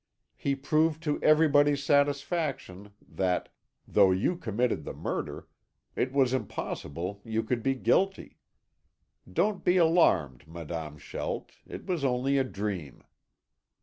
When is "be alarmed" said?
9.63-10.47